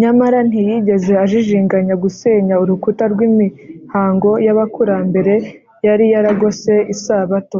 [0.00, 5.34] nyamara ntiyigeze ajijinganya gusenya urukuta rw’imihango y’abakurambere
[5.86, 7.58] yari yaragose isabato